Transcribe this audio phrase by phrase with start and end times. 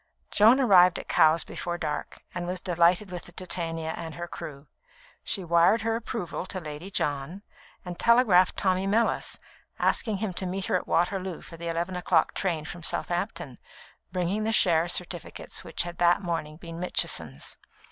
[0.31, 4.65] Joan arrived at Cowes before dark, and was delighted with the Titania and her crew.
[5.23, 7.43] She wired her approval to Lady John,
[7.85, 9.37] and telegraphed Tommy Mellis,
[9.77, 13.59] asking him to meet her at Waterloo for the eleven o'clock train from Southampton,
[14.11, 17.57] bringing the share certificates which had that morning been Mitchison's.